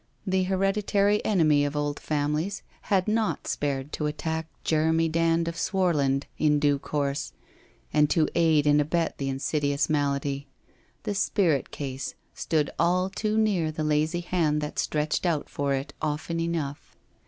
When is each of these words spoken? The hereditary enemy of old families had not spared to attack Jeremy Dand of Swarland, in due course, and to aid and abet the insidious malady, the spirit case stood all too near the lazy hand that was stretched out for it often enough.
The 0.25 0.45
hereditary 0.45 1.23
enemy 1.23 1.63
of 1.63 1.75
old 1.75 1.99
families 1.99 2.63
had 2.89 3.07
not 3.07 3.47
spared 3.47 3.93
to 3.93 4.07
attack 4.07 4.47
Jeremy 4.63 5.07
Dand 5.07 5.47
of 5.47 5.53
Swarland, 5.55 6.23
in 6.39 6.57
due 6.57 6.79
course, 6.79 7.33
and 7.93 8.09
to 8.09 8.27
aid 8.33 8.65
and 8.65 8.81
abet 8.81 9.19
the 9.19 9.29
insidious 9.29 9.91
malady, 9.91 10.47
the 11.03 11.13
spirit 11.13 11.69
case 11.69 12.15
stood 12.33 12.71
all 12.79 13.11
too 13.11 13.37
near 13.37 13.71
the 13.71 13.83
lazy 13.83 14.21
hand 14.21 14.59
that 14.61 14.73
was 14.77 14.81
stretched 14.81 15.23
out 15.27 15.47
for 15.47 15.75
it 15.75 15.93
often 16.01 16.39
enough. 16.39 16.95